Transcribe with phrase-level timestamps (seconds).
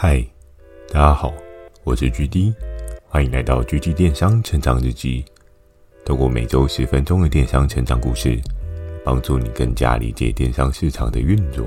[0.00, 0.24] 嗨，
[0.92, 1.34] 大家好，
[1.82, 2.54] 我是 GD，
[3.08, 5.24] 欢迎来到 GD 电商成长日记。
[6.04, 8.38] 透过每周十分钟的电商成长故事，
[9.04, 11.66] 帮助你更加理解电商市场的运作。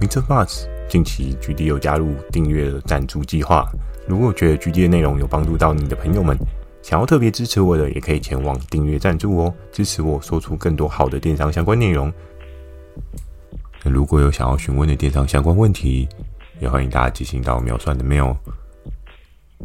[0.00, 0.24] Mr.
[0.24, 3.68] Buzz，近期 GD 有加入订阅的赞助计划，
[4.06, 6.38] 如果觉得 GD 的内容有帮助到你的朋友们，
[6.80, 12.12] 想要特别支持我的，也可以前往订阅赞助哦，支持我说出更多好的电商相关内容。
[13.82, 16.08] 那如果有想要询问的电商相关问题，
[16.58, 18.34] 也欢迎大家寄信到秒算的 mail，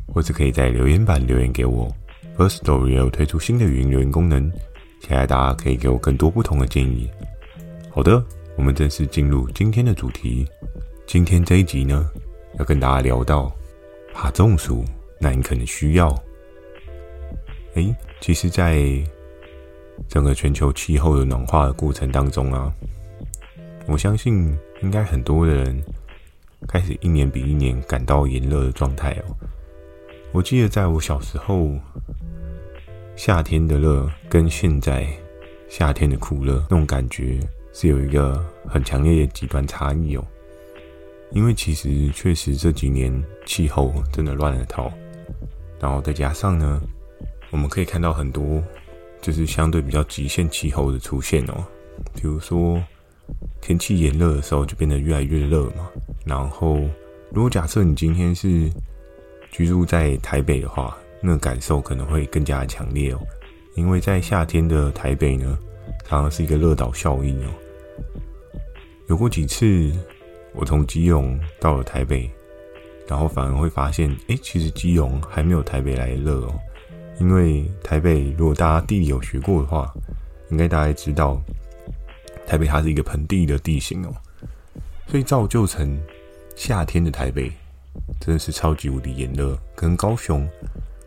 [0.08, 1.90] 或是可以在留言板留言给我。
[2.38, 4.52] Firstory 也有推出新的语音留言功能，
[5.00, 7.10] 期待大家可以给我更多不同的建议。
[7.90, 8.24] 好的，
[8.58, 10.48] 我们正式进入今天的主题。
[11.06, 12.10] 今天这一集呢，
[12.58, 13.52] 要跟大家聊到
[14.14, 14.84] 怕中暑，
[15.20, 16.10] 那你可能需要。
[17.76, 19.02] 诶，其实，在
[20.08, 22.74] 整个全球气候的暖化的过程当中啊，
[23.88, 25.82] 我相信应该很多的人。
[26.68, 29.36] 开始一年比一年感到炎热的状态哦。
[30.32, 31.72] 我记得在我小时候，
[33.16, 35.08] 夏天的热跟现在
[35.68, 37.40] 夏天的酷热那种感觉
[37.74, 40.26] 是有一个很强烈的极端差异哦。
[41.32, 43.12] 因为其实确实这几年
[43.46, 44.92] 气候真的乱了套，
[45.80, 46.82] 然后再加上呢，
[47.50, 48.62] 我们可以看到很多
[49.22, 51.66] 就是相对比较极限气候的出现哦，
[52.14, 52.82] 比如说。
[53.62, 55.90] 天气炎热的时候，就变得越来越热嘛。
[56.26, 56.80] 然后，
[57.32, 58.70] 如果假设你今天是
[59.52, 63.20] 居住在台北的话，那个感受可能会更加强烈哦。
[63.76, 65.58] 因为在夏天的台北呢，
[66.06, 67.50] 常常是一个热岛效应哦。
[69.08, 69.92] 有过几次，
[70.54, 72.30] 我从基隆到了台北，
[73.08, 76.60] 然后反而会发现，哎，其实基隆还没有台北来热哦。
[77.20, 79.94] 因为台北，如果大家地理有学过的话，
[80.50, 81.42] 应该大家知道。
[82.52, 84.14] 台北它是一个盆地的地形哦，
[85.08, 85.98] 所以造就成
[86.54, 87.50] 夏天的台北
[88.20, 89.58] 真的是超级无敌炎热。
[89.74, 90.46] 跟高雄，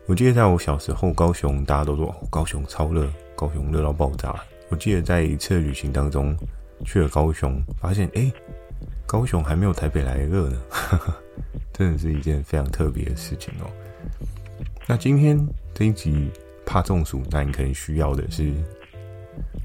[0.06, 4.34] 我记得在我小时候，高雄大家都说高雄超热，高雄热到爆炸。
[4.70, 6.34] 我记得在一次旅行当中
[6.86, 8.32] 去了高雄，发现哎，
[9.04, 10.58] 高雄还没有台北来热呢，
[11.74, 13.68] 真的是一件非常特别的事情哦。
[14.86, 15.38] 那今天
[15.74, 16.30] 这一集
[16.64, 18.50] 怕中暑，那你可能需要的是。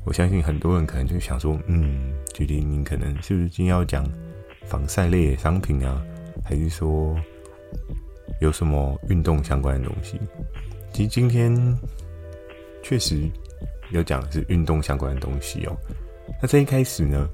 [0.05, 4.03] 我相信很多人可能就想说，嗯，决定你可能是不是今天要讲
[4.65, 6.01] 防晒类的商品啊，
[6.43, 7.15] 还是说
[8.41, 10.19] 有什么运动相关的东西？
[10.91, 11.53] 其实今天
[12.81, 13.29] 确实
[13.91, 15.77] 要讲的是运动相关的东西哦。
[16.41, 17.29] 那在一开始呢，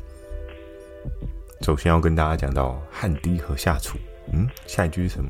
[1.61, 3.97] 首先要跟大家讲到汗滴禾下土，
[4.33, 5.29] 嗯，下一句是什么？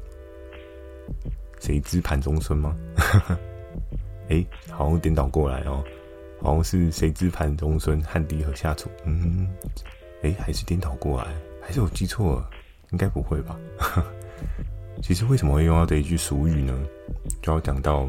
[1.59, 2.75] 谁知盘中餐吗？
[4.29, 5.83] 哎、欸，好像颠倒过来哦。
[6.45, 8.87] 好像是谁知盘中餐，汗滴禾下土。
[9.03, 9.47] 嗯，
[10.21, 11.27] 哎、欸，还是颠倒过来，
[11.59, 12.49] 还是我记错了？
[12.91, 13.59] 应该不会吧？
[15.01, 16.79] 其实为什么会用到这一句俗语呢？
[17.41, 18.07] 就要讲到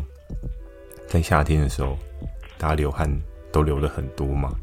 [1.09, 1.97] 在夏天的时候，
[2.59, 3.11] 大家流汗
[3.51, 4.55] 都流得很多嘛。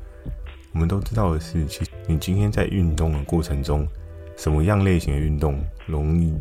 [0.71, 3.87] 我们都知道的是，其实你今天在运动的过程中，
[4.37, 6.31] 什么样类型的运动容易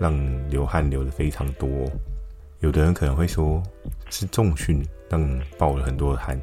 [0.00, 0.12] 让
[0.50, 1.68] 流汗流得非常多？
[2.66, 3.62] 有的人可能会说
[4.10, 4.84] 是重训。
[5.08, 6.36] 让你爆了很多的汗，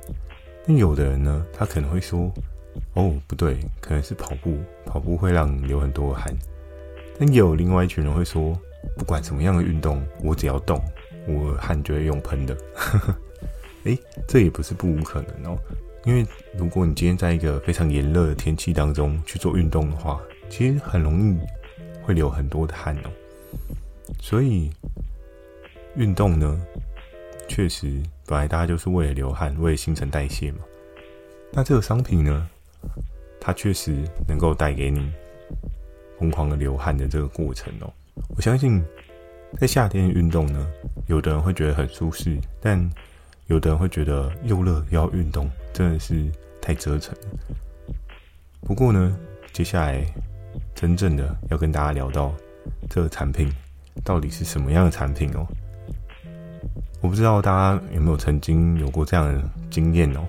[0.65, 2.31] 那有的人呢，他可能会说
[2.95, 6.33] ：“哦，不对，可能是跑步，跑步会让你流很多的汗。”
[7.19, 8.57] 但有另外一群人会说
[8.97, 10.81] ：“不管什么样的运动，我只要动，
[11.27, 12.57] 我汗就会用喷的。
[13.83, 15.59] ”诶，这也不是不无可能哦，
[16.05, 16.25] 因为
[16.57, 21.37] 如果你今天在一个非常炎热的天气当中去做运动的话，其实很容易
[22.01, 23.11] 会流很多的汗哦。
[24.21, 24.71] 所以
[25.95, 26.59] 运动呢，
[27.47, 28.01] 确实。
[28.25, 30.59] 本来大家就是为了流汗，为了新陈代谢嘛。
[31.51, 32.49] 那这个商品呢，
[33.39, 33.93] 它确实
[34.27, 35.11] 能够带给你
[36.17, 37.93] 疯狂的流汗的这个过程哦。
[38.35, 38.81] 我相信
[39.59, 40.65] 在夏天运动呢，
[41.07, 42.89] 有的人会觉得很舒适，但
[43.47, 47.95] 有的人会觉得又热又要运动，真的是太折腾了。
[48.61, 49.17] 不过呢，
[49.51, 50.01] 接下来
[50.73, 52.33] 真正的要跟大家聊到
[52.89, 53.53] 这个产品
[54.01, 55.45] 到底是什么样的产品哦。
[57.03, 60.21] 我不知道大家有没有曾经有过这样的经验哦？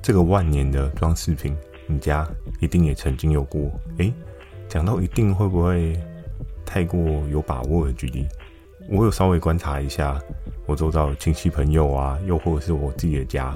[0.00, 1.54] 这个万年的装饰品，
[1.86, 2.26] 你家
[2.58, 3.70] 一定也曾经有过。
[3.98, 4.10] 诶，
[4.66, 6.00] 讲到一定会不会
[6.64, 6.98] 太过
[7.28, 8.26] 有把握的举例？
[8.88, 10.18] 我有稍微观察一下
[10.64, 13.54] 我周遭亲戚朋友啊，又或者是我自己的家，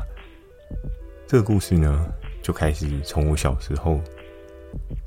[1.27, 2.07] 这个故事呢，
[2.43, 3.99] 就开始从我小时候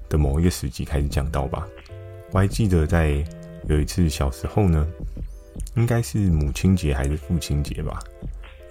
[0.09, 1.67] 的某一个时期开始讲到吧。
[2.31, 3.23] 我还记得在
[3.67, 4.87] 有一次小时候呢。
[5.75, 7.99] 应该是母亲节还是父亲节吧？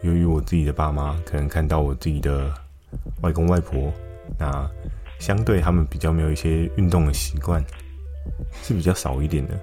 [0.03, 2.53] 由于我自己的爸妈可能看到我自己的
[3.23, 3.93] 外公外婆，
[4.39, 4.69] 那
[5.19, 7.65] 相对他们比较没有一些运动的习惯，
[8.63, 9.55] 是比较少一点的。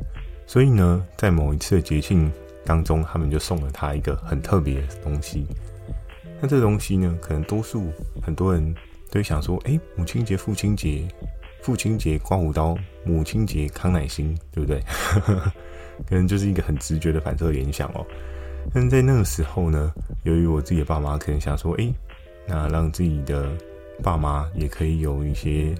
[0.48, 2.32] 所以呢，在某一次的节庆
[2.66, 5.46] 当中，他们就送了他一个很特别的东西。
[6.42, 7.92] 那这东西呢，可能多数
[8.22, 8.76] 很多人
[9.10, 11.08] 都想说：哎，母亲节、父亲节，
[11.62, 14.82] 父亲节刮胡刀，母亲节康乃馨，对不对？
[16.08, 18.06] 可能就是一个很直觉的反射联想哦。
[18.74, 19.94] 但在那个时候呢，
[20.24, 21.94] 由于我自己的爸妈可能想说：哎，
[22.48, 23.52] 那让自己的
[24.02, 25.74] 爸妈也可以有一些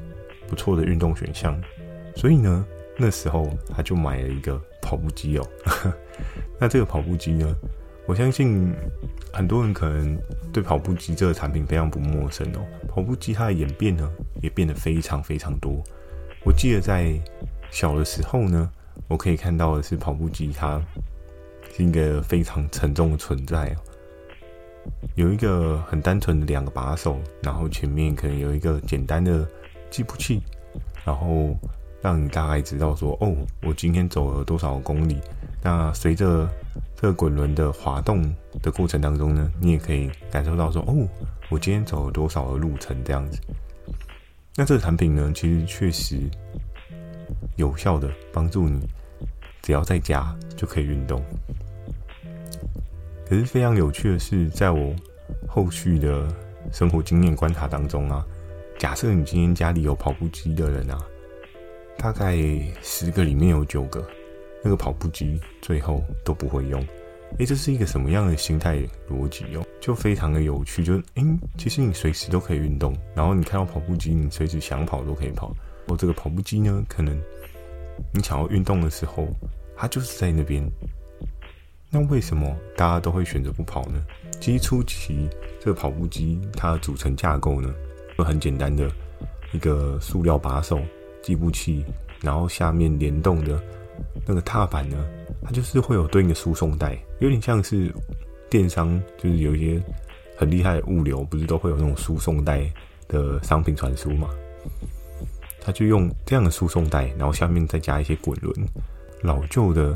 [0.48, 1.60] 不错的运动选项，
[2.16, 2.66] 所以呢。
[2.96, 5.48] 那时候他就买了一个跑步机哦，
[6.62, 7.52] 那这个跑步机呢，
[8.06, 8.72] 我相信
[9.34, 10.16] 很多人可能
[10.54, 12.64] 对跑步机这个产品非常不陌生哦。
[12.88, 14.08] 跑步机它的演变呢，
[14.44, 15.84] 也变得非常非常多。
[16.46, 17.20] 我记得在
[17.72, 18.72] 小的时候呢，
[19.08, 20.82] 我可以看到的是跑步机，它
[21.76, 23.76] 是一个非常沉重的存在，
[25.16, 29.48] 有一个很单纯的两个把手，然后前面可能有一个简单的
[29.90, 30.42] 计步器，
[31.06, 31.56] 然后。
[32.04, 35.22] 让你大概知道说，哦，我今天走了多少公里。
[35.64, 36.46] 那随着
[36.98, 38.22] 这个滚轮的滑动
[38.62, 41.08] 的过程当中呢，你也可以感受到说，哦，
[41.48, 43.40] 我今天走了多少的路程这样子。
[44.58, 46.20] 那这个产品呢，其实确实
[47.56, 48.88] 有效的帮助你，
[49.62, 51.24] 只要在家就可以运动。
[53.28, 54.94] 可是非常有趣的是，在我
[55.48, 56.28] 后续的
[56.72, 58.26] 生活经验观察当中啊，
[58.78, 60.98] 假设你今天家里有跑步机的人啊。
[61.96, 62.36] 大概
[62.82, 64.06] 十个里面有九个，
[64.64, 66.82] 那个跑步机最后都不会用。
[67.38, 68.80] 诶，这是一个什么样的心态
[69.10, 69.64] 逻辑哦？
[69.80, 71.24] 就非常的有趣，就是诶，
[71.56, 75.56] 其实你随时都可以运动，然后你看到跑步机，你随时想跑都可以跑。
[75.88, 77.20] 哦，这个跑步机呢，可能
[78.14, 79.28] 你想要运动的时候，
[79.76, 80.64] 它就是在那边。
[81.90, 84.04] 那为什么大家都会选择不跑呢？
[84.42, 87.74] 其实初期这个跑步机它的组成架构呢，
[88.18, 88.92] 就很简单的
[89.52, 90.80] 一个塑料把手。
[91.22, 91.86] 计步器，
[92.20, 93.58] 然后下面联动的
[94.28, 94.98] 那个踏板呢，
[95.42, 97.90] 它就是会有对应的输送带，有点像是
[98.50, 99.82] 电商，就是有一些
[100.36, 102.70] 很厉害的物流，不是都会有那种输送带
[103.08, 104.28] 的商品传输嘛？
[105.64, 108.54] 它就用这样的输送带，然后下面再加一些滚轮。
[109.22, 109.96] 老旧的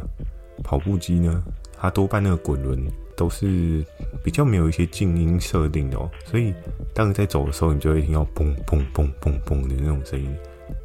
[0.64, 1.44] 跑步机呢，
[1.78, 2.81] 它多半那个滚轮
[3.18, 3.86] 都是
[4.24, 6.54] 比较没有一些静音设定的哦，所以
[6.94, 10.34] 当你在走的时候，你就会听到砰砰砰砰砰的那种声音。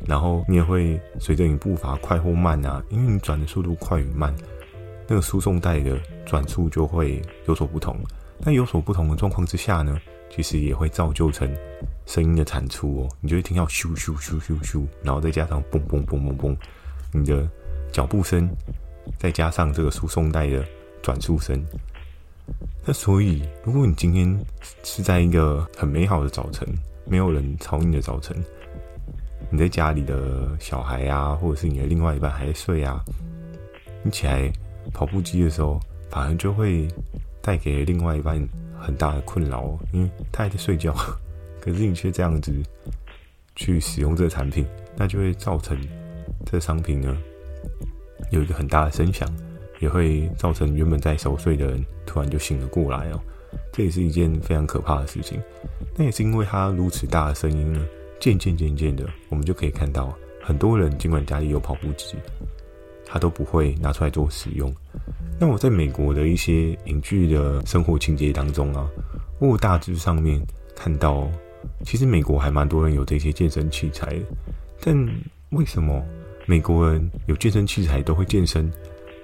[0.07, 4.35] 然后你也会随着你步伐快或慢啊，因为你转的速度快与慢，
[5.07, 5.97] 那个输送带的
[6.27, 7.97] 转速就会有所不同。
[8.41, 9.97] 那有所不同的状况之下呢，
[10.29, 11.49] 其实也会造就成
[12.07, 13.09] 声音的产出哦。
[13.21, 16.57] 你就会听到咻咻咻咻咻，然后再加上嘣嘣嘣嘣嘣，
[17.13, 17.49] 你的
[17.93, 18.49] 脚步声，
[19.19, 20.65] 再加上这个输送带的
[21.03, 21.65] 转速声。
[22.85, 24.37] 那所以，如果你今天
[24.83, 26.67] 是在一个很美好的早晨，
[27.05, 28.37] 没有人吵你的早晨。
[29.51, 33.01] 你在家里的小孩啊，或者是你的另外一半还在睡啊，
[34.03, 34.51] 你起来
[34.93, 35.79] 跑步机的时候，
[36.11, 36.89] 反而就会
[37.41, 38.41] 带给另外一半
[38.81, 40.95] 很大的困扰，因为他还在睡觉，
[41.63, 42.53] 可是你却这样子
[43.55, 44.67] 去使用这个产品，
[44.97, 45.79] 那就会造成
[46.45, 47.17] 这商品呢
[48.33, 49.27] 有一个很大的声响，
[49.79, 53.21] 也会造成原本在熟睡的人突然就醒了过来哦，
[53.73, 55.41] 这也是一件非常可怕的事情。
[55.97, 57.81] 那也是因为它如此大的声音呢。
[58.21, 62.15] 渐渐渐渐的，我们就可以看到，很多人尽管家里有跑步机，
[63.05, 64.73] 他都不会拿出来做使用。
[65.41, 68.89] 那我在美国的一些影剧的生活情节当中啊，
[69.41, 70.41] 我大致上面
[70.77, 71.29] 看到，
[71.85, 74.23] 其实美国还蛮多人有这些健身器材的。
[74.81, 74.97] 但
[75.51, 76.05] 为什么
[76.47, 78.71] 美国人有健身器材都会健身，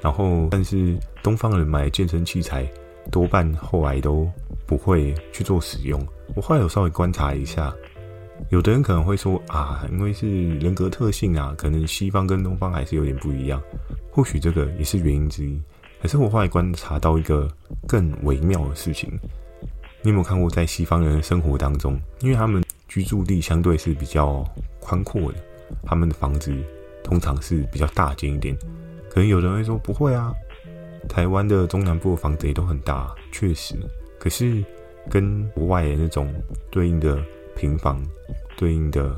[0.00, 2.70] 然后但是东方人买健身器材
[3.10, 4.30] 多半后来都
[4.66, 6.00] 不会去做使用？
[6.36, 7.74] 我后来有稍微观察一下。
[8.50, 13.60] 有的人可能会说啊，因为是人格特性啊，可能西方跟东方还是有点不一样，
[14.12, 15.60] 或许这个也是原因之一。
[16.00, 17.48] 可是我后来观察到一个
[17.88, 19.10] 更微妙的事情，
[20.02, 24.44] 你有没有看过在西方人的生活当中，因为他们居住地相对是比较
[24.80, 25.38] 宽阔的，
[25.84, 26.54] 他们的房子
[27.02, 28.56] 通常是比较大间一点。
[29.10, 30.32] 可能有人会说不会啊，
[31.08, 33.74] 台湾的中南部的房子也都很大，确实。
[34.18, 34.64] 可是
[35.10, 36.32] 跟国外的那种
[36.70, 37.22] 对应的。
[37.58, 38.00] 平房
[38.56, 39.16] 对应的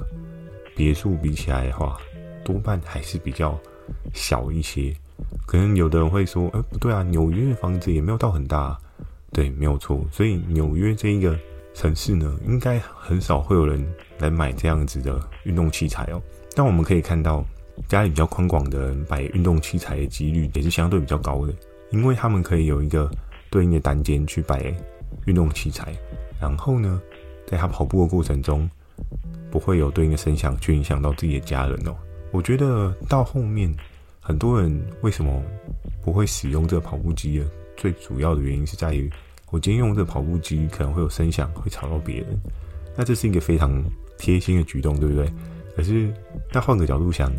[0.74, 1.98] 别墅比起来的话，
[2.42, 3.60] 多半还是比较
[4.14, 4.96] 小一些。
[5.46, 8.78] 可能有的人会说：“哎，不对啊，纽约的房子也没有到很大。”
[9.32, 10.04] 对，没有错。
[10.10, 11.38] 所以纽约这一个
[11.74, 13.84] 城市呢，应该很少会有人
[14.18, 16.20] 来买这样子的运动器材哦。
[16.54, 17.44] 但我们可以看到，
[17.88, 21.54] 家里比较宽广的人摆运动器材的几率也是相对比较高的，
[21.90, 23.10] 因为他们可以有一个
[23.50, 24.74] 对应的单间去摆
[25.26, 25.94] 运动器材，
[26.40, 27.00] 然后呢，
[27.46, 28.68] 在他跑步的过程中，
[29.50, 31.96] 不会有对应的声响去影响到自己的家人哦。
[32.32, 33.72] 我觉得到后面，
[34.20, 35.40] 很多人为什么
[36.02, 37.46] 不会使用这个跑步机呢？
[37.80, 39.10] 最主要的原因是在于，
[39.50, 42.26] 我今天用这个跑步机可能会有声响，会吵到别人。
[42.94, 43.82] 那这是一个非常
[44.18, 45.32] 贴心的举动，对不对？
[45.74, 46.12] 可是，
[46.52, 47.32] 那换个角度想，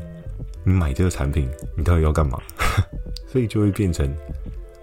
[0.64, 2.40] 你买这个产品，你到底要干嘛？
[3.30, 4.12] 所以就会变成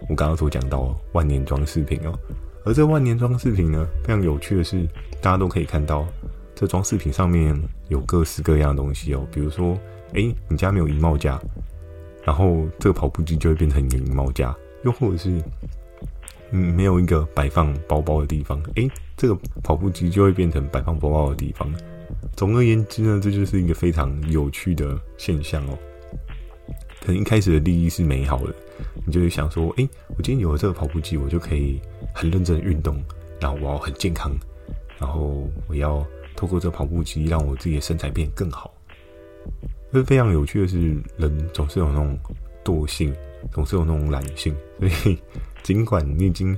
[0.03, 2.17] 我刚刚所讲到万年装饰品哦。
[2.65, 4.87] 而这万年装饰品呢，非常有趣的是，
[5.21, 6.07] 大家都可以看到，
[6.55, 9.27] 这装饰品上面有各式各样的东西哦。
[9.33, 9.77] 比如说，
[10.13, 11.41] 诶，你家没有衣帽架，
[12.23, 14.55] 然后这个跑步机就会变成你的衣帽架；
[14.85, 15.43] 又或者是，
[16.51, 21.73] 嗯，没有一个摆放包包的地方，诶，这个跑步机就会变成摆放包包的地方。
[22.37, 25.79] 总而言之呢，这就是一个非常有趣的现象哦。
[27.01, 28.55] 可能一开始的利益是美好的，
[29.05, 31.81] 你就会想说，诶，我今天有了这个跑步机，我就可以
[32.15, 33.03] 很认真的运动，
[33.41, 34.33] 然后我要很健康，
[34.99, 36.05] 然后我要
[36.37, 38.73] 透过这个跑步机让我自己的身材变更好。
[39.93, 42.19] 就是非常有趣的是，人总是有那种
[42.65, 43.15] 惰性，
[43.53, 45.19] 总是有那种懒性，所以
[45.63, 46.57] 尽管你已经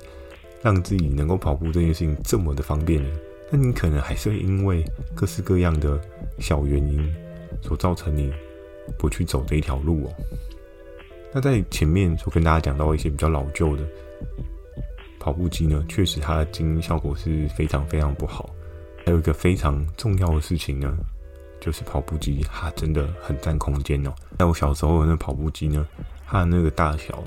[0.62, 3.11] 让自己能够跑步这件事情这么的方便了，
[3.50, 6.00] 但你可能还是会因为各式各样的
[6.38, 7.14] 小原因
[7.62, 8.33] 所造成你
[8.99, 10.12] 不去走这一条路哦。
[11.33, 13.85] 那在前面所跟大家讲到一些比较老旧的
[15.19, 18.50] 跑步机呢，确实它的静音效果是非常非常不好。
[19.04, 20.97] 还有一个非常重要的事情呢，
[21.61, 24.12] 就是跑步机它真的很占空间哦。
[24.38, 25.87] 在我小时候那跑步机呢，
[26.26, 27.23] 它的那个大小，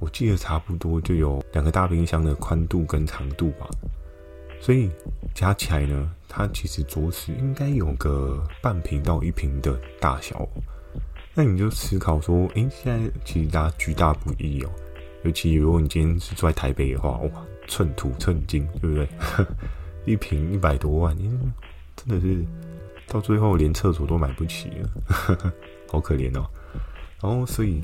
[0.00, 3.68] 我记得差不多就有两个大冰箱的宽度跟长度吧。
[4.60, 4.90] 所以
[5.34, 10.46] 加起来呢，它其实着实应该有个半坪到一坪的大小。
[11.34, 14.70] 那你就思考说，诶、现在其实大家居大不易哦。
[15.22, 17.30] 尤其如果你今天是住在台北的话，哇，
[17.68, 19.08] 寸土寸金，对不对？
[20.12, 21.16] 一瓶一百多万，
[21.94, 22.44] 真的是
[23.08, 25.52] 到最后连厕所都买不起了，
[25.90, 26.46] 好可怜哦。
[27.20, 27.82] 然后，所以。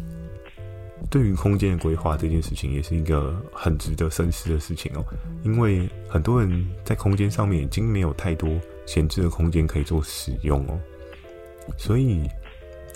[1.11, 5.05] 对于空间的规划这件事情，也是一个很值得深思的事情哦。
[5.43, 8.49] 因为很多人在空间上面已经没有太多
[8.87, 10.81] 闲置的空间可以做使用哦，
[11.77, 12.27] 所以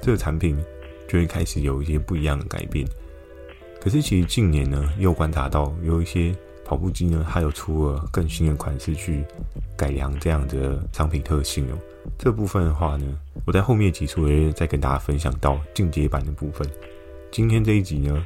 [0.00, 0.56] 这个产品
[1.06, 2.86] 就会开始有一些不一样的改变。
[3.78, 6.34] 可是其实近年呢，又观察到有一些
[6.68, 9.24] 跑步机呢，它有出了更新的款式去
[9.74, 11.78] 改良这样的商品特性哦。
[12.18, 13.06] 这部分的话呢，
[13.46, 16.68] 我在后面几处也再跟大家分享到进阶版的部分。
[17.30, 18.22] 今天这一集呢，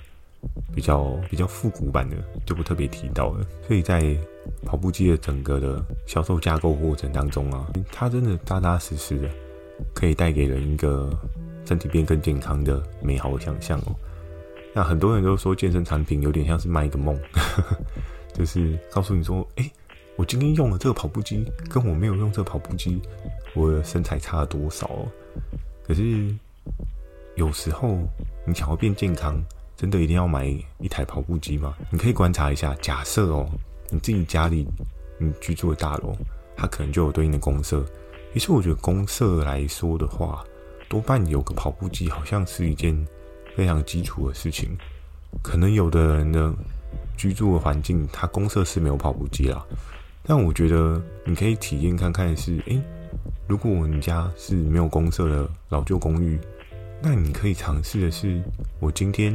[0.75, 3.47] 比较比较复古版的就不特别提到了。
[3.65, 4.17] 所以在
[4.67, 9.29] 跑步机的整个的销售架构过程当中啊，它真的扎扎实实的，
[9.95, 11.17] 可以带给人一个
[11.65, 13.95] 身体变更健康的美好的想象哦。
[14.75, 17.17] 那很多人都说健身产品有点像是卖一个梦，
[18.35, 19.71] 就是告诉你说，诶，
[20.17, 23.01] 我今天用了这个跑步机，跟我没有用这个跑步机，
[23.55, 25.09] 我的身材差了多少哦？
[25.85, 26.35] 可是。
[27.37, 27.97] 有时候
[28.45, 29.43] 你想要变健康，
[29.75, 30.45] 真的一定要买
[30.79, 31.75] 一台跑步机吗？
[31.91, 33.49] 你可以观察一下，假设哦，
[33.89, 34.69] 你自己家里
[35.17, 36.15] 你居住的大楼，
[36.55, 37.83] 它可能就有对应的公社。
[38.35, 40.45] 其实我觉得公社来说的话，
[40.91, 42.95] 多半有个跑步机，好像是一件
[43.57, 44.77] 非常基础的事情。
[45.43, 46.53] 可能有的人的
[47.23, 49.65] 居住的环境，它公设是没有跑步机啦，
[50.25, 52.83] 但我觉得你可以体验看看是，诶，
[53.47, 56.37] 如果你家是没有公设的老旧公寓。
[57.01, 58.43] 那你可以尝试的是，
[58.81, 59.33] 我今天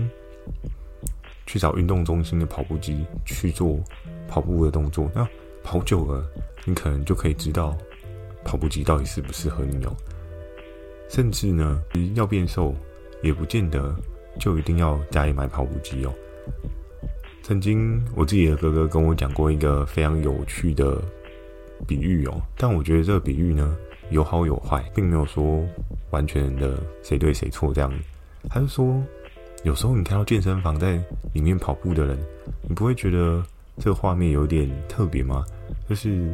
[1.46, 3.79] 去找运动中心的跑步机去做
[4.27, 5.10] 跑步的动作。
[5.15, 5.25] 那
[5.63, 6.25] 跑久了，
[6.65, 7.74] 你可能就可以知道
[8.44, 9.96] 跑步机到底适不适合你哦。
[11.08, 11.82] 甚至呢，
[12.15, 12.75] 要变瘦
[13.24, 13.96] 也不见得
[14.38, 16.13] 就一定要家里买跑步机哦。
[17.48, 21.01] 曾经我自己的哥哥跟我讲过一个非常有趣的
[21.88, 23.77] 比喻哦，但我觉得这个比喻呢，
[24.10, 25.66] 有好有坏，并没有说
[26.10, 27.89] 完全的谁对谁错这样。
[28.50, 29.01] 他就说，
[29.63, 31.01] 有时候你看到健身房在
[31.32, 32.20] 里面跑步的人，
[32.68, 33.42] 你不会觉得
[33.77, 35.46] 这个画面有点特别吗？
[35.88, 36.30] 就是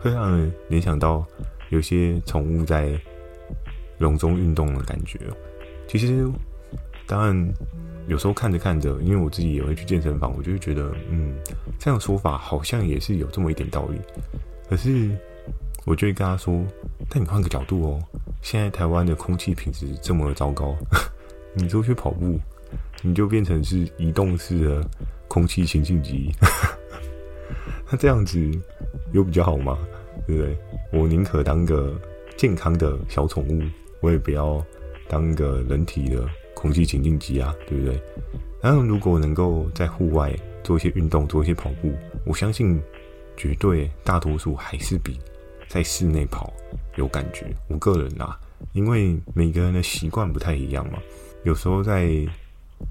[0.00, 1.24] 会让人联想到
[1.68, 2.90] 有些宠物在
[3.98, 5.16] 笼中运动的感觉。
[5.86, 6.28] 其实，
[7.06, 7.54] 当然
[8.08, 11.34] 有时候看着看着，因为我自己也会去健身房，我就会觉得，嗯，
[11.78, 13.98] 这样说法好像也是有这么一点道理。
[14.68, 15.10] 可是。
[15.86, 16.62] 我就会跟他说
[17.08, 17.98] ：“但你换个角度哦，
[18.42, 20.76] 现在台湾的空气品质这么糟糕，
[21.54, 22.38] 你出去跑步，
[23.00, 24.86] 你就变成是移动式的
[25.26, 26.30] 空气清净机，
[27.90, 28.38] 那这样子
[29.12, 29.76] 有比较好吗？
[30.26, 30.56] 对不对？
[30.92, 31.98] 我宁可当个
[32.36, 33.62] 健康的小宠物，
[34.00, 34.62] 我也不要
[35.08, 36.28] 当个人体的
[36.60, 38.00] 空气清净机啊，对不对？
[38.62, 41.92] 然后如果能够在户外做一些运动，做一些跑步，
[42.26, 42.78] 我相信
[43.36, 45.18] 绝对大多数还是比。”
[45.70, 46.52] 在室内跑
[46.96, 48.36] 有感觉，我个人啊
[48.72, 50.98] 因为每个人的习惯不太一样嘛。
[51.44, 52.10] 有时候在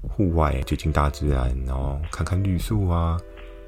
[0.08, 3.20] 户外接近大自然，然后看看绿树啊，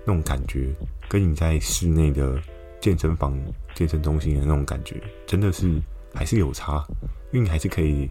[0.07, 0.67] 那种感觉，
[1.11, 2.41] 跟你在室内的
[2.81, 3.39] 健身房、
[3.75, 5.79] 健身中心的那种感觉，真的是
[6.15, 6.83] 还是有差。
[7.33, 8.09] 因为你还是可以，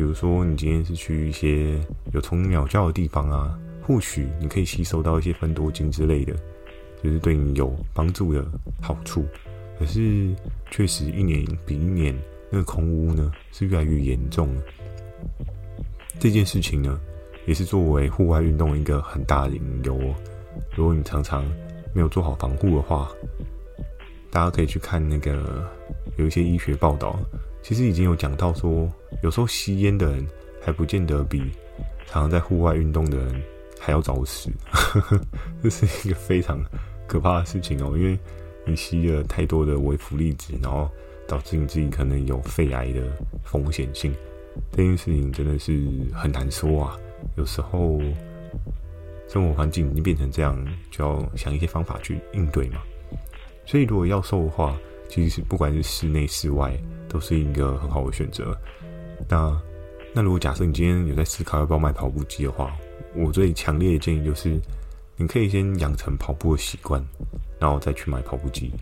[0.00, 1.78] 比如说你今天是去一些
[2.14, 6.34] 有虫鸟叫的地方啊，或许你可以吸收到一些芬多精之类的，
[7.04, 8.42] 就是对你有帮助的
[8.80, 9.26] 好处。
[9.78, 10.34] 可是
[10.70, 12.18] 确实一年比一年，
[12.50, 14.62] 那个空污呢是越来越严重了。
[16.18, 16.98] 这件事情呢，
[17.46, 20.14] 也是作为户外运动一个很大的隐忧哦。
[20.74, 21.44] 如果你常常
[21.92, 23.06] 没有做好防护的话，
[24.30, 25.68] 大家可以去看那个
[26.16, 27.20] 有一些医学报道，
[27.62, 28.90] 其实已经有讲到说，
[29.22, 30.26] 有时候吸烟的人
[30.60, 31.40] 还不见得比
[32.06, 33.42] 常常在户外运动的人
[33.78, 34.50] 还要早死。
[35.62, 36.60] 这是一个非常
[37.06, 38.18] 可怕的事情哦，因为
[38.64, 40.90] 你吸了太多的微福粒子，然后
[41.28, 43.02] 导致你自己可能有肺癌的
[43.44, 44.14] 风险性。
[44.72, 45.80] 这件事情真的是
[46.12, 46.98] 很难说啊，
[47.36, 48.00] 有时候
[49.28, 50.58] 生活环境已经变成这样，
[50.90, 52.80] 就要想一些方法去应对嘛。
[53.64, 54.76] 所以如果要瘦的话，
[55.08, 56.76] 其实不管是室内室外，
[57.10, 58.56] 都是一个很好的选择。
[59.28, 59.60] 那
[60.14, 62.74] 那如果假设你今天有在思考要不要买跑步机的话，
[63.14, 64.58] 我最强烈的建议就是，
[65.16, 67.04] 你可以先养成跑步的习惯，
[67.58, 68.72] 然后再去买跑步机，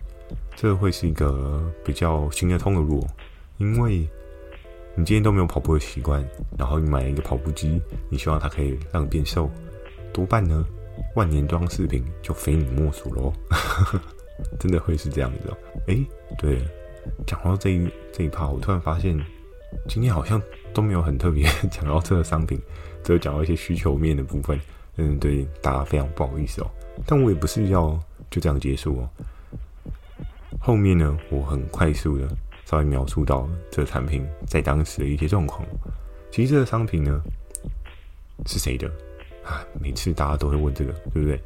[0.55, 3.05] 这会是一个比较行得通的路，
[3.57, 4.07] 因为。
[4.95, 6.21] 你今天都没有跑步的习惯，
[6.57, 9.49] 然后你买了一个跑步机，你希望它可以让你变瘦，
[10.11, 10.65] 多半呢，
[11.15, 13.31] 万年装饰品就非你莫属喽，
[14.59, 15.57] 真的会是这样子哦。
[15.87, 16.05] 诶，
[16.37, 16.61] 对，
[17.25, 19.19] 讲到这一这一趴，我突然发现
[19.87, 20.41] 今天好像
[20.73, 22.59] 都没有很特别讲到这个商品，
[23.03, 24.59] 只有讲到一些需求面的部分，
[24.97, 26.71] 嗯，对大家非常不好意思哦。
[27.05, 27.99] 但我也不是要
[28.29, 29.09] 就这样结束哦，
[30.59, 32.27] 后面呢，我很快速的。
[32.65, 35.67] 稍微描述到这个产品在当时的一些状况。
[36.29, 37.19] 其实这个商品呢，
[38.45, 38.87] 是谁的
[39.43, 39.65] 啊？
[39.81, 41.41] 每次大家都会问这个，对不对？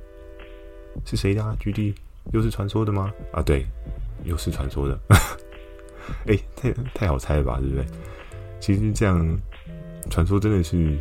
[1.06, 1.95] 是谁的啊？GD
[2.34, 3.10] 又是传说的吗？
[3.32, 3.65] 啊，对，
[4.26, 4.99] 又是传说的。
[6.28, 7.86] 哎、太太好猜了吧，对不对？
[8.60, 9.38] 其实这样，
[10.10, 10.98] 传说真的是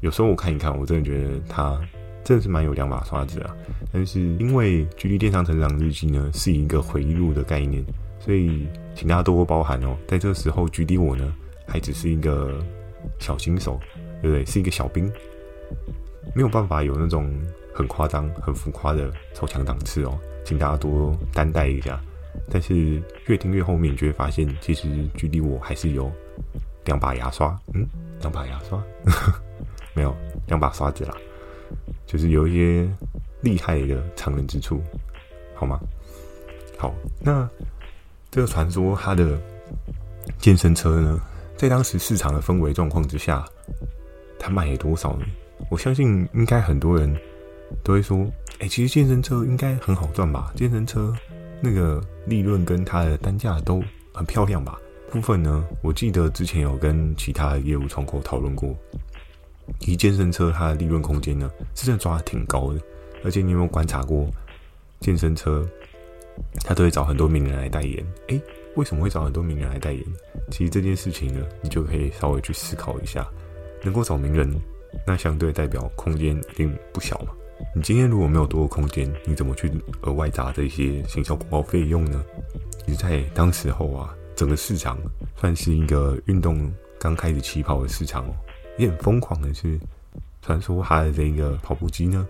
[0.00, 1.80] 有时候我看一看，我真的觉得它
[2.24, 3.56] 真的是蛮有两把刷子啊。
[3.92, 7.84] 但是因为 GD 电商成长日记呢，是一个回忆录的概念。
[8.24, 9.96] 所以，请大家多多包涵哦。
[10.06, 11.34] 在这个时候，GD 我呢，
[11.66, 12.64] 还只是一个
[13.18, 13.80] 小新手，
[14.20, 14.46] 对不对？
[14.46, 15.12] 是一个小兵，
[16.32, 17.28] 没有办法有那种
[17.74, 20.16] 很夸张、很浮夸的超强档次哦。
[20.44, 22.00] 请大家多担待一下。
[22.50, 26.10] 但是越听越后面，就会发现，其实距离我还是有
[26.84, 27.86] 两把牙刷，嗯，
[28.20, 28.82] 两把牙刷，
[29.94, 30.14] 没有
[30.46, 31.14] 两把刷子啦，
[32.06, 32.88] 就是有一些
[33.42, 34.80] 厉害的常人之处，
[35.54, 35.80] 好吗？
[36.78, 37.48] 好，那。
[38.34, 39.38] 这个传说，它的
[40.38, 41.20] 健身车呢，
[41.54, 43.44] 在当时市场的氛围状况之下，
[44.38, 45.26] 它卖了多少呢？
[45.70, 47.14] 我相信应该很多人
[47.84, 48.26] 都会说
[48.58, 50.50] ：“哎，其实健身车应该很好赚吧？
[50.56, 51.14] 健身车
[51.60, 53.82] 那个利润跟它的单价都
[54.12, 54.78] 很漂亮吧？”
[55.10, 58.74] 部分呢，我记得之前有跟其他的业务窗口讨论过，
[59.80, 62.80] 一健身车它的利润空间呢，是真的抓的挺高的。
[63.24, 64.26] 而且你有没有观察过
[65.00, 65.68] 健身车？
[66.64, 68.40] 他都会找很多名人来代言，诶，
[68.74, 70.02] 为什么会找很多名人来代言？
[70.50, 73.28] 其实这件事情呢，你就可以稍微去思考一下。
[73.84, 74.50] 能够找名人，
[75.06, 77.34] 那相对代表空间一定不小嘛。
[77.74, 79.70] 你今天如果没有多的空间，你怎么去
[80.02, 82.22] 额外砸这些行销广告费用呢？
[82.86, 84.98] 其实，在当时候啊，整个市场
[85.36, 88.34] 算是一个运动刚开始起跑的市场哦，
[88.76, 89.78] 也很疯狂的是，
[90.42, 92.26] 传说他的这个跑步机呢。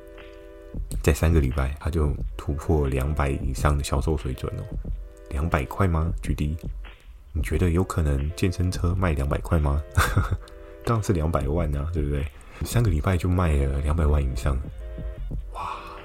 [1.03, 4.63] 在三个礼拜，他就突破两百以上的销售水准哦。
[5.31, 6.57] 两百块吗？GD，
[7.33, 9.83] 你觉得有可能健身车卖两百块吗？
[10.85, 12.25] 当然是两百万啊，对不对？
[12.65, 14.59] 三个礼拜就卖了两百万以上，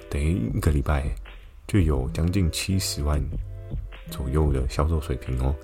[0.10, 1.04] 等于一个礼拜
[1.68, 3.22] 就有将近七十万
[4.10, 5.56] 左右的销售水平哦。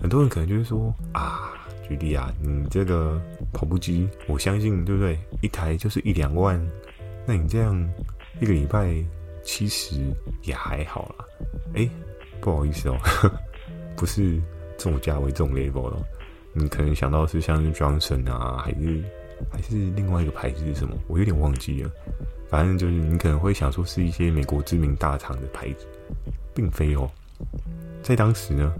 [0.00, 1.52] 很多人可能就是说啊
[1.88, 3.20] 举例啊，你这个
[3.52, 5.18] 跑步机，我相信对不对？
[5.42, 6.60] 一台就是一两万，
[7.26, 7.88] 那你这样。
[8.40, 8.94] 一个礼拜
[9.42, 9.96] 七十
[10.44, 11.24] 也还好啦，
[11.74, 11.90] 哎，
[12.40, 12.96] 不好意思哦，
[13.96, 14.40] 不是
[14.76, 16.00] 这种价位这种 level 了。
[16.52, 19.02] 你可能想到是像是 Johnson 啊，还是
[19.50, 20.96] 还是另外一个牌子是什么？
[21.08, 21.90] 我有点忘记了。
[22.48, 25.86] 反正就是你可能会想说是一些美国知名大厂的牌子，
[26.54, 27.10] 并非哦。
[28.02, 28.72] 在当时呢，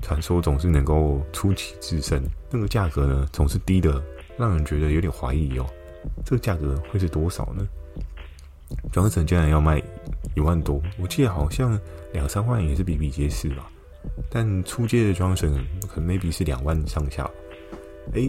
[0.00, 4.02] 传说总是能够出奇制胜，那个价格呢总是低的，
[4.38, 5.66] 让人觉得有点怀疑哦。
[6.24, 7.68] 这个价格会是多少呢
[8.92, 9.80] ？Johnson 竟然要卖
[10.34, 11.78] 一万多，我记得好像
[12.12, 13.70] 两三万也是比比皆是吧。
[14.30, 15.54] 但初阶的装绳
[15.88, 17.30] 可能 maybe 是两万上下。
[18.14, 18.28] 哎，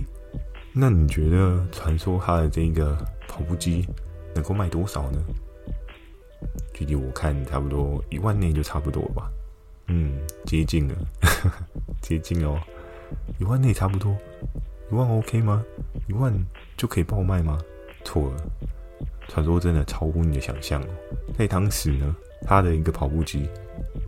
[0.71, 2.95] 那你觉得传说它的这个
[3.27, 3.87] 跑步机
[4.33, 5.23] 能够卖多少呢？
[6.73, 9.31] 具体我看差不多一万内就差不多吧。
[9.87, 10.95] 嗯，接近了，
[12.01, 12.59] 接近哦，
[13.39, 14.15] 一万内差不多，
[14.91, 15.63] 一万 OK 吗？
[16.07, 16.33] 一万
[16.77, 17.59] 就可以爆卖吗？
[18.03, 18.43] 错了，
[19.27, 20.87] 传说真的超乎你的想象哦。
[21.37, 22.15] 在当时呢，
[22.45, 23.47] 他的一个跑步机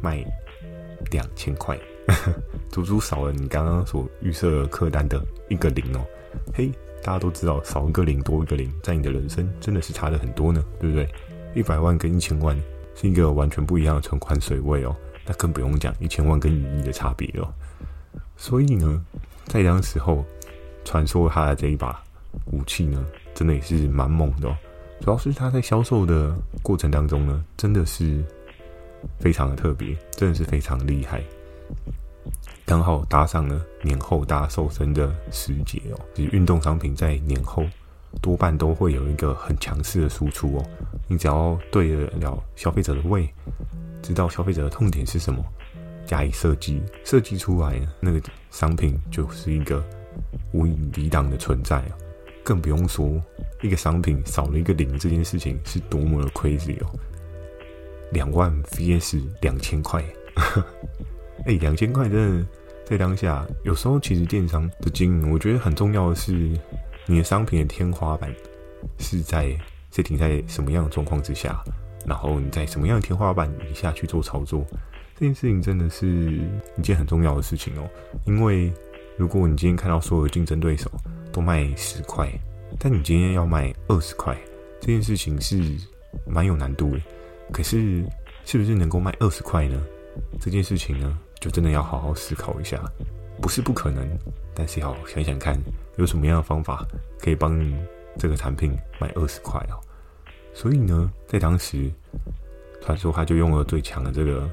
[0.02, 0.26] 卖
[1.12, 1.78] 两千块，
[2.72, 6.06] 足足少了你刚刚所预设客单的一个零哦。
[6.54, 6.70] 嘿，
[7.04, 11.08] 大家都知道，少一个零多一个零，在你的人生真的是差的很多呢，对不对？
[11.54, 12.60] 一百万跟一千万
[12.96, 14.96] 是一个完全不一样的存款水位哦。
[15.26, 17.52] 那更不用讲一千万跟一亿的差别了。
[18.38, 19.04] 所以呢，
[19.46, 20.24] 在当时候，
[20.84, 22.04] 传说他的这一把
[22.52, 23.04] 武器呢，
[23.34, 24.56] 真的也是蛮猛的哦。
[25.02, 28.24] 主要是他在销售的过程当中呢，真的是
[29.20, 31.24] 非常的特别，真的是非常厉害。
[32.66, 37.64] 刚好搭上了年后大瘦身的时节哦，其实运动商品在年后
[38.22, 40.66] 多半都会有一个很强势的输出哦。
[41.08, 43.30] 你只要对得了消费者的胃。
[44.02, 45.44] 知道消费者的痛点是什么，
[46.06, 49.84] 加以设计，设计出来那个商品就是一个
[50.52, 51.90] 无以抵挡的存在啊！
[52.44, 53.20] 更不用说
[53.64, 56.90] 一个商品少了一个零这件事情是多么的 crazy 哦！
[58.12, 60.06] 两万 vs 两千块，
[61.46, 62.48] 哎，两千块真的
[62.86, 66.52] 在当下，有时候其实电商的经营，我觉得很重要的是
[67.06, 68.34] 你的商品的天花板
[69.00, 69.56] 是在
[69.92, 71.64] 是停在什么样的状况之下。
[72.08, 74.64] 然后你在什么样的天花板以下去做操作，
[75.16, 76.40] 这件事情真的是
[76.78, 77.90] 一件很重要的事情哦。
[78.26, 78.72] 因为
[79.18, 80.88] 如果你今天看到所有的竞争对手
[81.32, 82.32] 都卖十块，
[82.78, 84.38] 但你今天要卖二十块，
[84.80, 85.60] 这件事情是
[86.28, 87.02] 蛮有难度的。
[87.52, 88.06] 可是
[88.46, 89.84] 是不是能够卖二十块呢？
[90.40, 92.82] 这件事情呢，就真的要好好思考一下。
[93.42, 94.08] 不是不可能，
[94.54, 95.60] 但是要想想看
[95.98, 96.88] 有什么样的方法
[97.20, 97.76] 可以帮你
[98.18, 99.76] 这个产品卖二十块哦。
[100.54, 101.92] 所以呢，在当时，
[102.82, 104.50] 传说他就用了最强的这个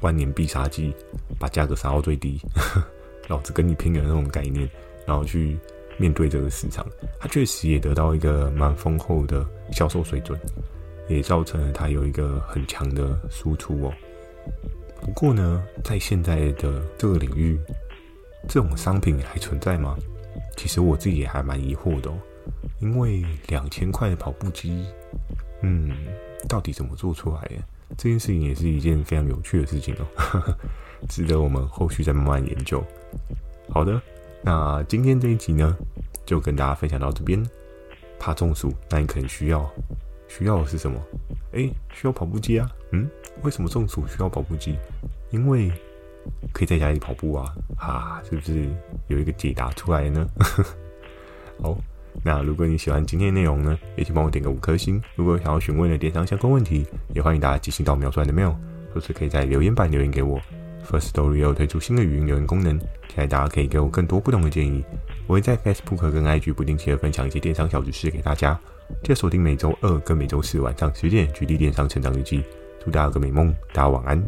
[0.00, 0.94] 万年必杀技，
[1.38, 2.40] 把价格杀到最低，
[3.28, 4.66] 老子跟你拼的那种概念，
[5.06, 5.58] 然后去
[5.98, 6.86] 面对这个市场，
[7.20, 10.40] 他确实也得到一个蛮丰厚的销售水准，
[11.06, 13.92] 也造成了他有一个很强的输出哦。
[15.02, 17.58] 不过呢，在现在的这个领域，
[18.48, 19.96] 这种商品还存在吗？
[20.56, 22.14] 其实我自己也还蛮疑惑的哦，
[22.80, 24.86] 因为两千块的跑步机。
[25.62, 25.90] 嗯，
[26.48, 27.56] 到底怎么做出来的？
[27.98, 30.56] 这件事情也是一件非常有趣的事情哦，
[31.10, 32.82] 值得我们后续再慢慢研究。
[33.68, 34.00] 好的，
[34.42, 35.76] 那今天这一集呢，
[36.24, 37.44] 就跟大家分享到这边。
[38.18, 39.68] 怕中暑，那你可能需要
[40.28, 41.00] 需要的是什么？
[41.52, 42.70] 哎，需要跑步机啊。
[42.92, 43.10] 嗯，
[43.42, 44.76] 为什么中暑需要跑步机？
[45.30, 45.70] 因为
[46.52, 47.54] 可以在家里跑步啊。
[47.76, 48.68] 啊，是不是
[49.08, 50.26] 有一个解答出来呢？
[51.60, 51.76] 好。
[52.22, 55.02] 那如果你喜欢今天的内容呢，也请帮我点个五颗星。
[55.16, 58.54] 如果想要询问的电商相关问题，也欢迎大家寄信到描述栏的 mail，
[58.92, 60.38] 或是可以在留言板留言给我。
[60.86, 64.84] First Story 又推出新的语音留言功能，期待大家可以给我更多不同的建议。
[65.26, 68.60] 我会在 Facebook 跟 IG 不定期的分享一些电商小知识给大家。
[69.02, 72.44] 记得锁定每周二跟每周四晚上十点，GD 电商成长日记。
[72.84, 74.20] 祝大家有个美梦，大家晚安。